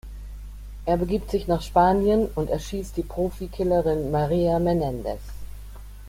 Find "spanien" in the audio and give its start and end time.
1.61-2.27